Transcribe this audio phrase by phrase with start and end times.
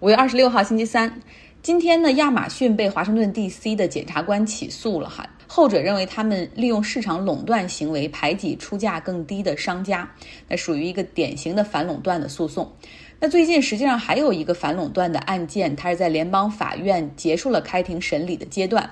[0.00, 1.20] 五月二十六号，星期三，
[1.60, 3.76] 今天呢，亚马逊被华盛顿 D.C.
[3.76, 5.28] 的检察官起诉了哈。
[5.46, 10.10] 后者认为他们利用市场垄断行为排挤出价更低的商家，
[10.48, 12.72] 那属于一个典型的反垄断的诉讼。
[13.18, 18.88] 那最近实际上还有一个反垄断的案件，它是在联邦法院结束了开庭审理的阶段。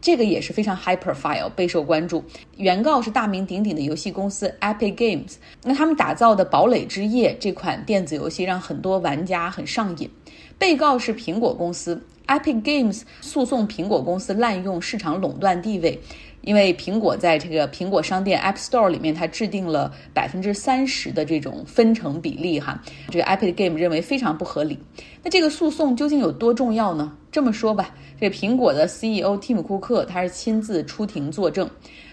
[0.00, 2.22] 这个也是非常 high profile，备受关注。
[2.56, 5.34] 原告是大名鼎鼎的游戏公司 Epic Games，
[5.64, 10.08] 那他们打造的《堡垒之夜》这款电子游戏让很多玩家很上瘾。
[10.56, 16.00] 被告是苹果公司 Epic Games，诉讼苹果公司滥用市场垄断地位。
[16.42, 24.78] 因为苹果在这个苹果商店 App Store 里面，它制定了百分之三十的这种分成比例，哈，这个 Epic Game 认为非常不合理。
[25.22, 27.16] 那这个诉讼究竟有多重要呢？
[27.30, 31.68] 这么说吧，这苹果的 CEO 蒂姆·库克他是亲自出庭作证。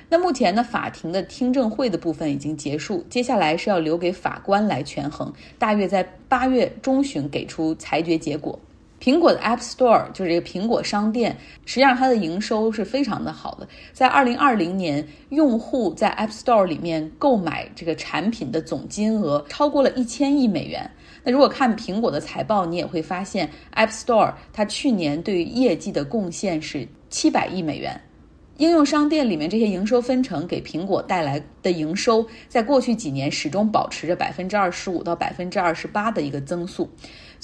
[0.07, 8.59] 那目前呢，法庭的听证会的部分已经结束，接下来是要留给法官来权衡，大约在八月中旬给出裁决结果。
[9.01, 13.67] 苹果的 App Store 就是这个苹果商店，实际上它的营收是非常的好的。
[13.93, 20.89] 在二零二零年，用户在 App Store 里面购买这个产品的总金额超过了一千亿美元。
[21.23, 27.99] 那如果看苹果的财报，你也会发现 App Store 它去年对于业绩的贡献是七百亿美元。
[28.57, 36.89] 应用商店里面这些营收分成给苹果带来的营收，在过去几年始终保持着百分之二十五到百分之二十八的一个增速。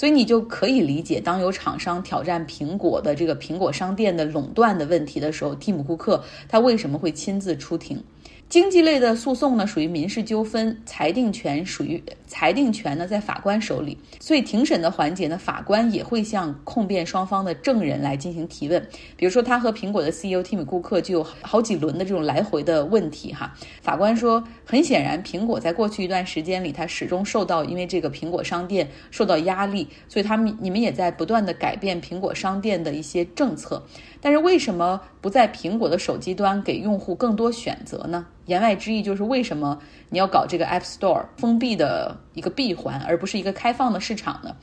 [0.01, 8.03] 所以你就可以理解，当有厂商挑战苹果的这个苹果商店的垄断的问题的时候，蒂姆·库克他为什么会亲自出庭？
[8.51, 18.85] 经济类的诉讼呢，属于民事纠纷，裁定权属于裁定权呢在法官手里，所以庭审的环节呢，法官也会向控辩双方的证人来进行提问。
[19.15, 23.55] 比如说，他和苹果的 CEO 蒂姆·库克就有好几轮的这种来回的问题哈。
[23.81, 33.81] 法官说，很显然，苹果在过去一段时间里，它始终受到因为这个苹果商店受到压力，所以他们你们也在不断的改变苹果商店的一些政策。
[34.19, 38.27] 但是为什么不在苹果的手机端给用户更多选择呢？
[38.51, 44.53] 言外之意就是，为什么你要搞这个 App Store 封闭的一个闭环，而不是一个开放的市场呢？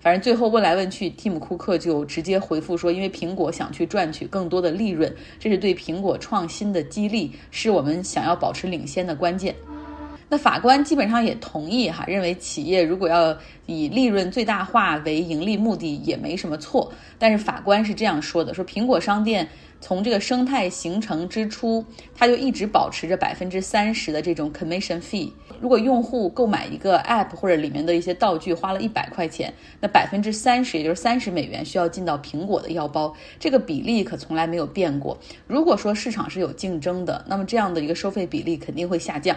[0.00, 9.54] 反正最后问来问去，蒂姆·库克就直接回复说，因为苹果想去赚取更多的利润，这是对苹果创新的激励，是我们想要保持领先的关键。
[10.28, 16.92] 那法官基本上也同意哈，认为企业如果要以利润最大化为盈利目的也没什么错。
[17.18, 19.48] 但是法官是这样说的：说苹果商店
[19.80, 25.30] 从这个生态形成之初，它就一直保持着百分之三十的这种 commission fee。
[25.60, 35.16] 如果用户购买一个 app 或者里面的一些道具花了一百块钱，那百分之三十，也就是三十美元需要进到苹果的腰包，这个比例可从来没有变过。
[35.46, 39.36] 如果说市场是有竞争的，那么这样的一个收费比例肯定会下降。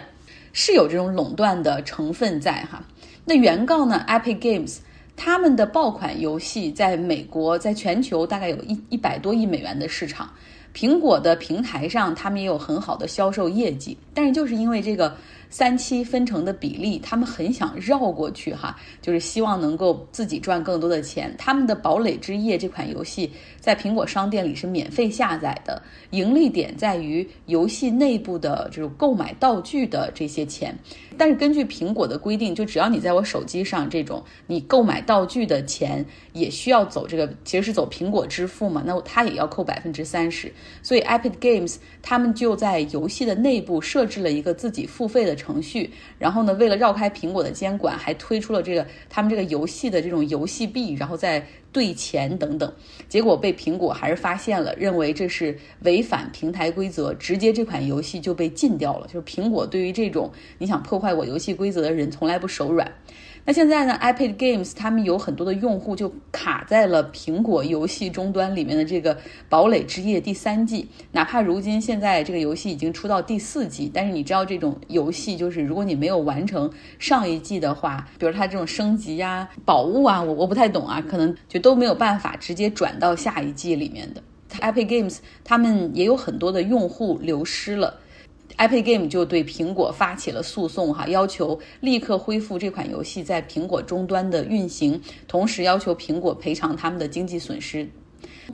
[0.52, 2.82] 是有这种垄断的成分在哈，
[3.24, 4.78] 那原告呢？Epic Games
[5.16, 10.30] 他们的爆款游戏在美国，在全球大概有一一百多亿美元的市场。
[10.74, 15.16] 苹果的平台上，他们也有很好的销售业绩，但是就是因为这个。
[15.52, 21.34] 三七分成的比例，他们很想绕过去哈，就是希望能够自己赚更多的钱。
[21.36, 23.28] 他们的《堡垒之夜》这款游戏
[23.58, 30.72] 在苹果商店里是免费下载的，盈利点在于游戏内部的这种购买道具的这些钱。
[31.18, 40.50] 但是根据苹果的规定，就只要你在我手机上这种你购买道具的钱，也需要走这个其实是走苹果支付嘛，那它也要扣百分之三十。
[40.80, 45.36] 所以 Epic Games 他们就在游戏的内部设了一个自己付费的。
[45.40, 52.70] 程序，然后呢，为了绕开苹果的监管，还推出了这个他们这个游戏的这种游戏币，然后再兑钱等等，
[53.08, 59.06] 结果被苹果还是发现了，认为这是违反平台规则，直接这款游戏就被禁掉了。
[59.06, 62.92] 就是苹果对于这种你想破坏我游戏规则的人，从来不手软。
[63.46, 69.16] 那现在呢？iPad Games 他们有很多的用户就卡在了苹果游戏终端里面的这个
[69.48, 70.88] 《堡垒之夜》第三季。
[71.12, 84.22] 哪怕如今现在这个游戏已经出到第四季，但是你知道这种游戏就是如果你没有完成上一季的话，比如它这种升级呀、宝物啊，我我不太懂啊，可能就都没有办法直接转到下一季里面的。
[84.60, 88.00] iPad Games 他们也有很多的用户流失了。
[88.60, 97.88] Epic Game 就对苹果发起了诉讼，哈，要求立刻恢复这款游戏在苹果终端的运行，同时要求苹果赔偿他们的经济损失。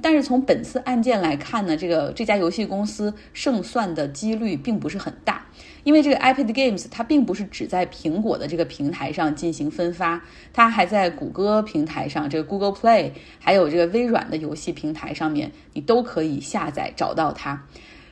[0.01, 5.45] 但是从本次案件来看呢，这个这家游戏公司胜算的几率并不是很大，
[5.83, 10.23] 因为这个 Epic Games 它并不是只在苹果的这个平台上进行分发，
[10.53, 13.11] 它还在谷歌平台上，这个 Google Play，
[13.41, 17.67] 还有这个微软的游戏平台上面，你都可以下载找到它。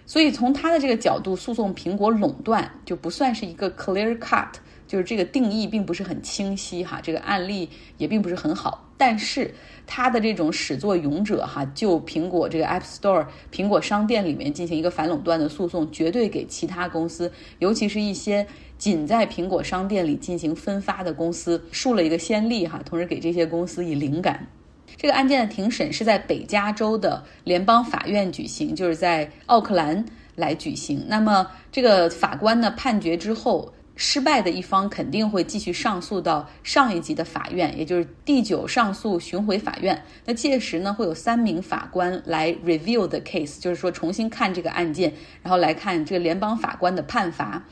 [0.06, 4.49] 所以从他的这个角度诉讼苹果垄断就不算是一个 clear cut，
[4.87, 8.81] 就是这个定义并不是很清晰哈，这个案例也并不是很好。
[8.97, 9.53] 但是
[9.87, 18.47] 他的这种始作俑者哈，就苹果这个 App Store、苹果商店里面进行一个反垄断的诉讼，绝对给其他公司，尤其是一些
[18.79, 24.47] 仅在苹果商店里进行分发的公司树了一个先例哈，同时给这些公司以灵感。
[24.96, 30.04] 这个案件的庭审是在北加州的联邦法院举行，就是在奥克兰
[30.34, 31.04] 来举行。
[31.08, 40.02] 那么这个法官呢判决之后，失败的一方肯定会继续上诉到上一级的法院，也就是第九上诉巡回法院。
[40.25, 47.62] 那届时呢会有三名法官来 review the case，就是说重新看这个案件，然后来看这个联邦法官的判罚。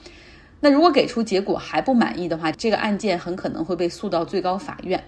[0.61, 5.03] 那如果给出结果还不满意的话，这个案件很可能会被诉到最高法院。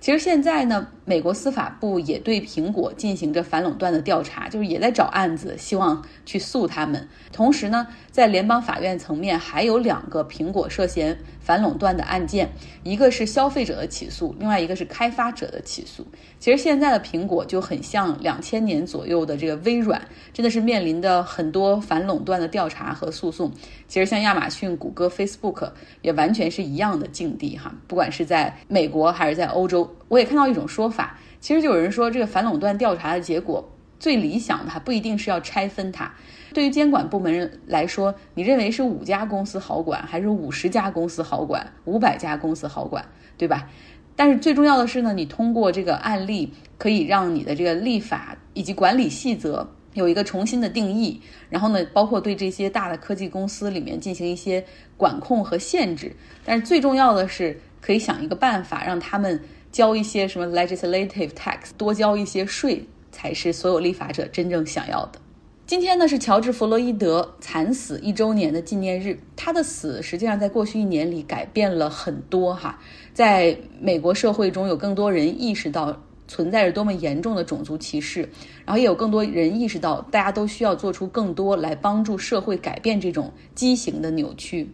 [0.00, 7.08] 其实现在呢，美国司法部也对苹果进行着反垄断的调查，就是也在找案子，希望去诉他们。
[7.32, 12.50] 同时呢，在联邦法院层面还有两个苹果涉嫌反垄断的案件，
[12.84, 16.06] 一个是消费者的起诉，另外一个是开发者的起诉。
[16.38, 20.02] 其实现在的苹果就很像两千年左右的这个微软，
[20.34, 23.50] 真的是面临的很多反垄断的调查和诉讼。
[23.86, 25.70] 其实像亚马逊、谷歌、Facebook
[26.02, 29.90] 也完全是一样的境地哈，不管是在美国还是在欧洲。
[30.08, 33.64] 我也看到一种说法，法其实就有人说，这个反垄断调查的结果
[34.00, 36.12] 最理想的，还不一定是要拆分它。
[36.52, 43.04] 对于监管部门来说，你认为是五家公司好管，还是五十家公司好管，五百家公司好管，
[43.36, 43.68] 对吧？
[44.16, 54.64] 但是最重要的是呢，你通过这个案例，可以让你的这个立法以及管理细则有一个重新的定义，然后呢，包括对这些大的科技公司里面进行一些
[54.96, 56.10] 管控和限制。
[56.44, 59.40] 但是最重要的是，可以想一个办法让他们。
[59.70, 65.20] 交一些什么 legislative tax，多交一些税，才是所有立法者真正想要的。
[65.66, 69.20] 今天呢是乔治·弗洛伊德惨死一周年的纪念日。
[69.36, 72.78] 他的死实际上在过去一年里改变了很多哈，
[73.12, 75.94] 在美国社会中有更多人意识到
[76.26, 78.22] 存在着多么严重的种族歧视，
[78.64, 84.70] 然后也有更多人意识到大家都需要做出更多来帮助社会改变这种畸形的扭曲。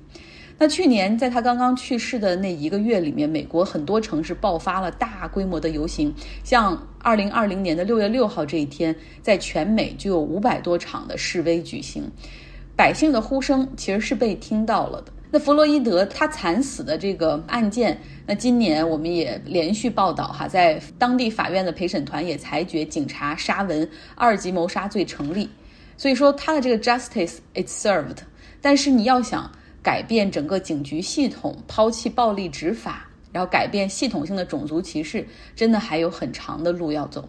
[0.57, 6.15] 那去年在他刚刚去世的那一个月里面，美国很多城市爆发了大规模的游行，
[6.45, 12.05] 像二零二零年的六月六号这一天，在全美就有五百多场的示威举行，
[12.77, 15.13] 百姓的呼声其实是被听到了的。
[15.33, 25.51] 那弗洛伊德他惨死的这个案件，那今年我们也连续报道哈，在当地法院的陪审团也裁决警察沙文二级谋杀罪成立，
[25.97, 28.19] 所以说他的这个 justice is served，
[28.61, 29.51] 但是你要想。
[29.85, 37.29] 改变整个警局系统，抛弃暴力执法，然后改变系统性的种族歧视，真的还有很长的路要走。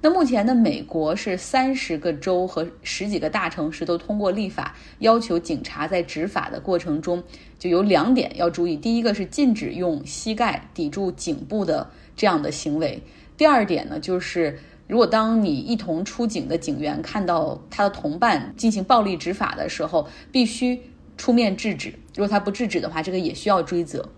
[0.00, 7.22] 那目前呢，美国是三十个州和十几个大城市都通过立法，要求警察在执法的过程中
[7.60, 13.00] 就有两点要注意：第一个是禁止用膝盖抵住颈部的这样的行为；
[13.36, 14.58] 第二点呢，就是
[14.88, 20.76] 如果当你一同出警的警员看到他的同伴进行暴力执法的时候，必须。
[21.16, 24.08] 出面制止，如果他不制止的话，这个也需要追责。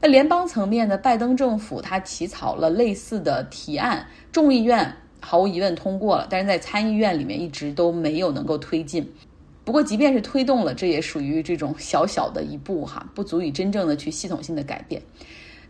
[0.00, 9.06] 那联邦层面的拜登政府他起草了类似的提案，众议院毫无疑问通过了，但是在参议院里面一直都没有能够推进。
[9.62, 15.00] 不过，即便是推动了，这也属于这种小小的一步哈，不足以真正的去系统性的改变。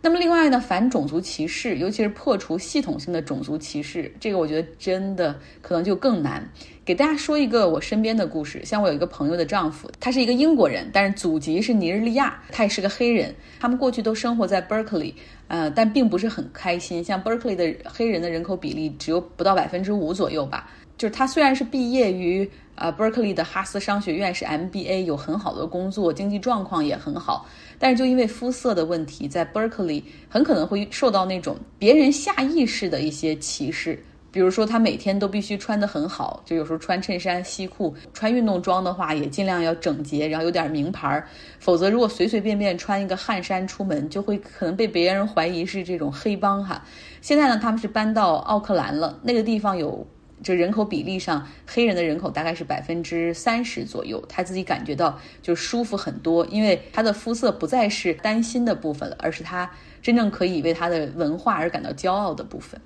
[0.02, 6.48] 那么另外呢，反种族歧视，尤其是破除系统性的种族歧视，这个我觉得真的可能就更难。
[6.86, 13.34] 给大家说一个我身边的故事，像我有一个朋友的丈夫，他是一个英国人，但是祖籍是尼日利亚，他也是个黑人。
[13.60, 15.12] 他们过去都生活在 Berkeley，
[15.48, 17.04] 呃，但并不是很开心。
[17.04, 20.70] 像 Berkeley 的黑人的人口比例只有不到百分之五左右吧。
[20.96, 27.46] 就是他虽然是毕业于呃 Berkeley 的哈斯商学院，是 MBA，有很好的工作，经济状况也很好。
[27.82, 33.98] 但是就因为肤色的问题，在 Berkeley 很可能会受到那种别人下意识的一些歧视，
[34.30, 41.24] 比如说他每天都必须穿得很好，就有时候穿衬衫、西裤，穿运动装的话也尽量要整洁，然后有点名牌，
[41.58, 46.84] 否则如果随随便便穿一个汗衫出门，就会可能被别人怀疑是这种黑帮哈。
[47.22, 50.06] 现在呢，他们是搬到奥克兰了，那个地方有。
[50.42, 54.24] 就人口比例上，黑人的人口大概是百分之三十左右。
[54.28, 59.70] 他自己感觉到就舒服很多，因为他的肤色不再是担心的部分了，而是他
[60.00, 62.80] 真正可以为他的文化而感到骄傲的部分。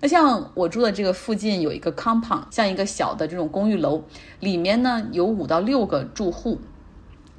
[0.00, 4.04] 那像我住的这个附近有一个 compound，像一个小的这种公寓楼，
[4.40, 6.60] 里面呢有五到六个住户。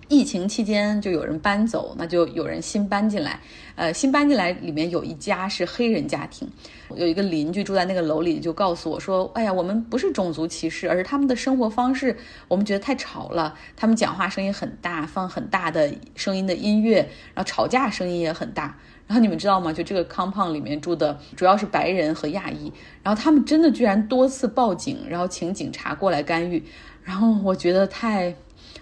[0.09, 3.39] 疫情期间就有人搬走，那就有人新搬进来。
[3.75, 6.49] 呃，新搬进来里面有一家是黑人家庭，
[6.95, 13.53] 有一个邻居住在那个楼里，就告诉我说：“哎呀，我们不是种族歧视，而是他们的生活方式，我们觉得太吵了。
[13.75, 16.97] 他们讲话声音很大，放很大的声音的音乐，
[17.35, 18.75] 然后吵架声音也很大。”
[19.05, 19.71] 然后你们知道吗？
[19.71, 22.73] 就这个 compound 里面住的主要是白人和亚裔，
[23.03, 26.63] 然后他们真的居然多次报警，然后请警察过来干预，
[27.03, 28.35] 然后我觉得太。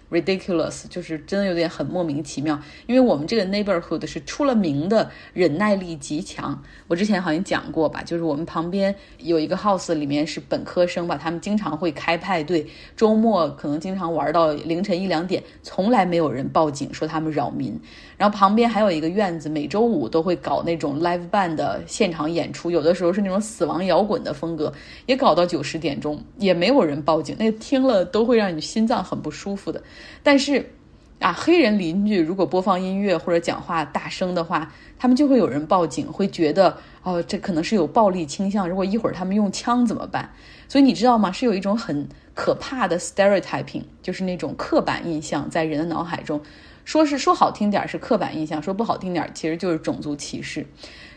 [0.10, 2.60] ridiculous，就是真的有点很莫名其妙。
[2.86, 6.62] 因为我们这个 neighborhood 是出了名的忍耐力极强。
[6.88, 17.80] 我之前好像讲过吧，就是我们旁边有一个 house，里面是本科生吧，他们经常会开派对，周末可能经常玩到凌晨一两点，从来没有人报警说他们扰民。
[18.18, 24.74] 然后旁边还有一个院子，每周五都会搞那种 live band 的现场演出，有的时候是那种死亡摇滚的风格，
[25.06, 27.36] 也搞到九十点钟，也没有人报警。
[27.38, 29.84] 那听了都会让你心脏很不舒服的。
[30.24, 30.72] 但是，
[31.20, 38.68] 啊，黑人邻居如果播放音乐或者讲话大声的话，他们就会有人报警，会觉得哦，这可能是有暴力倾向。
[38.70, 40.30] 如果一会儿他们用枪怎么办？
[40.68, 41.32] 所以你知道吗？
[41.32, 46.42] 是有一种很可怕的 stereotyping，就是那种刻板印象在人的脑海中。
[46.86, 50.66] 说是说好听点是刻板印象，说不好听点其实就是种族歧视。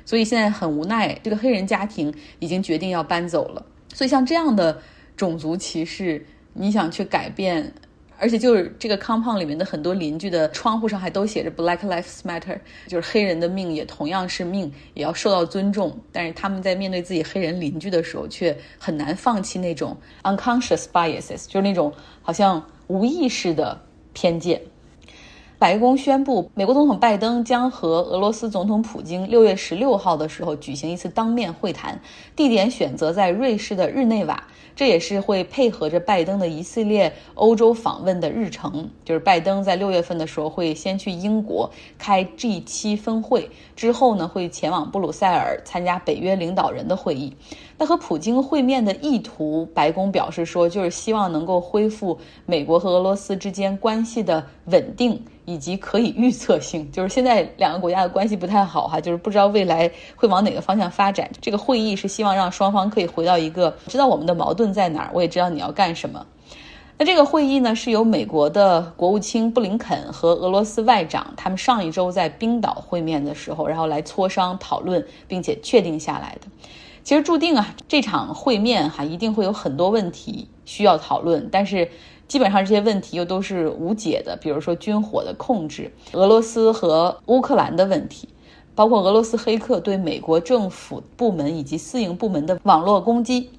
[0.05, 3.65] 所以现在很无奈，这个黑人家庭已经决定要搬走了。
[3.93, 4.81] 所以像这样的
[5.17, 7.73] 种族歧视，你想去改变？
[8.21, 15.99] 而且就是这个 compound 里面的很多邻居的窗户上还都写着 Black Lives Matter，就是黑人的命也同样是命，也要受到尊重。
[16.13, 23.81] 但是他们在面对自己黑人邻居的时候，却很难放弃那种 unconscious biases，就是那种好像无意识的
[24.13, 24.61] 偏见。
[25.61, 32.01] 白宫宣布，美国总统拜登将和俄罗斯总统普京六月十六号的时候举行一次当面会谈，
[32.35, 34.43] 地点选择在瑞士的日内瓦。
[34.75, 47.37] 这也是会配合着拜登的一系列欧洲访问的日程，就是拜登在六月份的时候会先去英国开 G 七峰会，之后呢会前往布鲁塞尔参加北约领导人的会议。
[47.77, 55.23] 那和普京会面的意图，白宫表示说，就是希望能够恢复美国和俄罗斯之间关系的稳定。
[55.51, 61.29] 以及可以预测性，就是现在两个国家的关系不太好哈，就是不知道未来会往哪个方向发展。
[61.41, 66.25] 这个会议是希望让双方可以回到一个知道我们的矛盾在哪儿，我也知道你要干什么。
[66.97, 76.47] 那这个会议呢，是由美国的国务卿布林肯和俄罗斯外长他们上一周在冰岛会面的时候，然后来磋商讨论，并且确定下来的。
[77.03, 81.89] 其实注定啊，这场会面哈一定会有很多问题需要讨论，但是。
[82.31, 88.29] 基本上这些问题又都是无解的，比如说军火的控制、俄罗斯和乌克兰的问题，
[88.73, 93.51] 包括俄罗斯黑客对美国政府部门以及私营部门的网络攻击。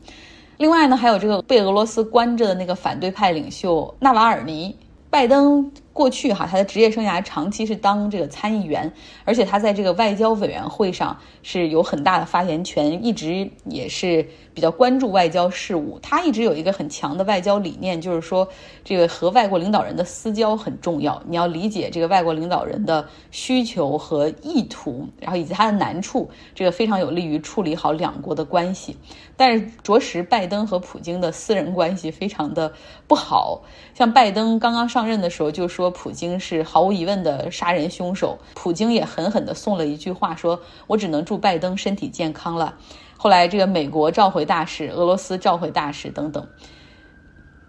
[0.55, 4.73] 另外呢，还有这个被俄罗斯关着的那个反对派领袖纳瓦尔尼。
[5.09, 8.91] 拜登过去哈，他的职业生涯长期是当这个参议员，
[9.25, 14.25] 而且他在这个外交委员会上是有很大的发言权，一直也是。
[14.53, 18.45] 比较关注外交事务，他一直有一个很强的外交理念，就是说
[18.83, 21.23] 这个和外国领导人的私交很重要。
[21.25, 28.97] 你要理解这个外国领导人的需求和意图，然后以及他的难处，这个非常有利于处理好两国的关系。
[29.37, 32.73] 但是着实，拜登和普京的私人关系非常的
[33.07, 33.63] 不好。
[33.93, 42.75] 像拜登刚刚上任的时候就说说普京是毫无疑问的杀人凶手，普京也狠狠地送了一句话，说我只能祝拜登身体健康了。
[43.17, 46.47] 后来，这个美国召回大使，俄罗斯召回大使等等，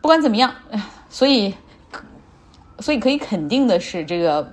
[0.02, 0.54] 不管怎么样，
[1.08, 1.54] 所以，
[2.80, 4.52] 所以可以肯定的是，这个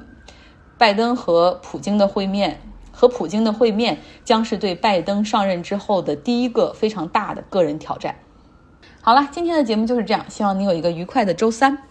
[0.77, 2.61] 拜登和普京的会面，
[2.93, 8.15] 和普京的会面将是对拜登上任之后的第一个非常大的个人挑战。
[9.01, 11.88] 好了，今天的节目就是这样，希望你有一个愉快的周三。